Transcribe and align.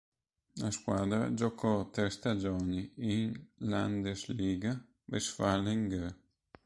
La 0.53 0.71
squadra 0.71 1.31
giocò 1.35 1.91
tre 1.91 2.09
stagioni 2.09 2.91
in 3.01 3.39
"Landesliga 3.57 4.83
Westfalen 5.05 5.87
Gr. 5.87 6.15